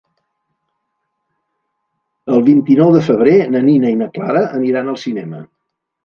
El 2.37 2.41
vint-i-nou 2.47 2.89
de 2.95 3.01
febrer 3.07 3.35
na 3.57 3.61
Nina 3.67 3.91
i 3.97 3.99
na 3.99 4.07
Clara 4.15 4.41
aniran 4.61 4.89
al 4.95 4.99
cinema. 5.03 5.43